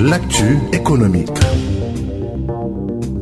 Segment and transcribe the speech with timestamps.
[0.00, 1.28] L'actu économique.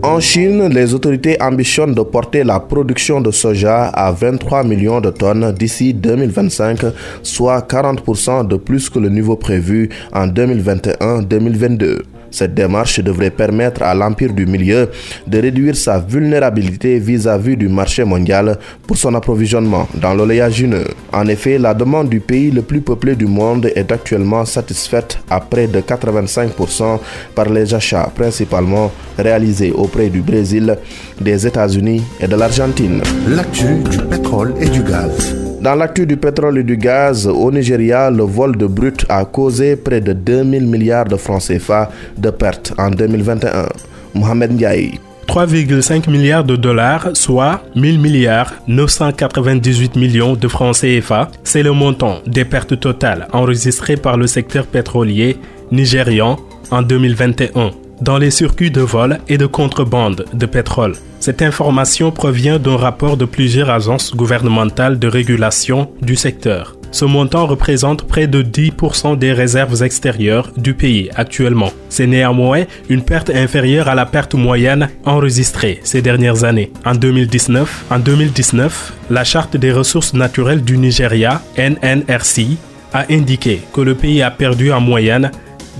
[0.02, 5.10] En Chine, les autorités ambitionnent de porter la production de soja à 23 millions de
[5.10, 6.86] tonnes d'ici 2025,
[7.22, 12.02] soit 40% de plus que le niveau prévu en 2021-2022.
[12.30, 14.90] Cette démarche devrait permettre à l'Empire du Milieu
[15.26, 20.86] de réduire sa vulnérabilité vis-à-vis du marché mondial pour son approvisionnement dans l'oléagineux.
[21.12, 25.40] En effet, la demande du pays le plus peuplé du monde est actuellement satisfaite à
[25.40, 26.98] près de 85%
[27.34, 30.76] par les achats principalement réalisés auprès du Brésil,
[31.20, 33.02] des États-Unis et de l'Argentine.
[33.28, 35.47] L'actu du pétrole et du gaz.
[35.60, 39.74] Dans l'actu du pétrole et du gaz, au Nigeria, le vol de brut a causé
[39.74, 43.66] près de 2000 milliards de francs CFA de pertes en 2021.
[44.14, 45.00] Mohamed Ndiaye.
[45.26, 52.20] 3,5 milliards de dollars, soit 1000 milliards 998 millions de francs CFA, c'est le montant
[52.26, 55.36] des pertes totales enregistrées par le secteur pétrolier
[55.72, 56.38] nigérian
[56.70, 60.94] en 2021 dans les circuits de vol et de contrebande de pétrole.
[61.20, 66.76] Cette information provient d'un rapport de plusieurs agences gouvernementales de régulation du secteur.
[66.90, 71.70] Ce montant représente près de 10% des réserves extérieures du pays actuellement.
[71.90, 76.72] C'est néanmoins une perte inférieure à la perte moyenne enregistrée ces dernières années.
[76.86, 82.56] En 2019, en 2019, la Charte des ressources naturelles du Nigeria, NNRC,
[82.94, 85.30] a indiqué que le pays a perdu en moyenne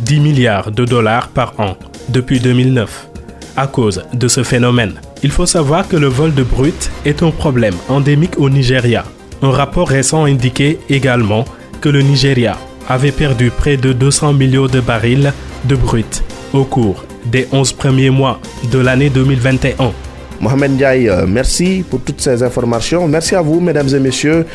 [0.05, 1.75] 10 milliards de dollars par an
[2.09, 3.09] depuis 2009
[3.57, 4.95] à cause de ce phénomène.
[5.23, 9.05] Il faut savoir que le vol de brut est un problème endémique au Nigeria.
[9.43, 11.45] Un rapport récent indiquait également
[11.81, 12.57] que le Nigeria
[12.89, 15.33] avait perdu près de 200 millions de barils
[15.65, 18.41] de brut au cours des 11 premiers mois
[18.73, 19.93] de l'année 2021.
[20.41, 23.09] Mohamed Ndiaye, merci pour toutes ces informations.
[23.09, 24.47] Merci à vous, mesdames et messieurs.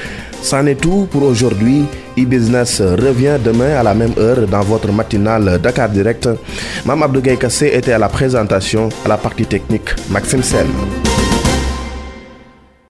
[0.42, 1.86] C'en est tout pour aujourd'hui.
[2.18, 6.30] e-business revient demain à la même heure dans votre matinale Dakar Direct.
[6.86, 10.68] Mam Abdou Kassé était à la présentation, à la partie technique, Maxime Sen.